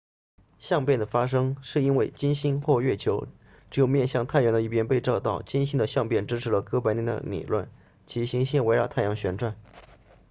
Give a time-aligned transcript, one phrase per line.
[0.57, 3.27] 相变的发生是因为金星或月球
[3.69, 7.69] 只有面向太阳的一边被照到金星的相变支持了哥白尼的理论
[8.07, 9.55] 即行星围绕太阳旋转